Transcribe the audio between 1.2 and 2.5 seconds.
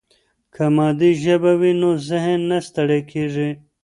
ژبه وي نو ذهن